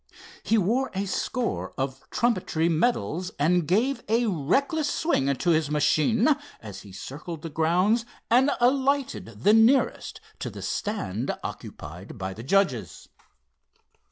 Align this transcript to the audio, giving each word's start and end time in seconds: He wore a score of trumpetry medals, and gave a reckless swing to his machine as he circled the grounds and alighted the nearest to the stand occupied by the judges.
He 0.41 0.57
wore 0.57 0.89
a 0.95 1.05
score 1.05 1.75
of 1.77 2.09
trumpetry 2.09 2.67
medals, 2.69 3.29
and 3.37 3.67
gave 3.67 4.01
a 4.09 4.25
reckless 4.25 4.89
swing 4.89 5.31
to 5.35 5.51
his 5.51 5.69
machine 5.69 6.27
as 6.59 6.81
he 6.81 6.91
circled 6.91 7.43
the 7.43 7.51
grounds 7.51 8.03
and 8.27 8.49
alighted 8.59 9.43
the 9.43 9.53
nearest 9.53 10.19
to 10.39 10.49
the 10.49 10.63
stand 10.63 11.37
occupied 11.43 12.17
by 12.17 12.33
the 12.33 12.41
judges. 12.41 13.09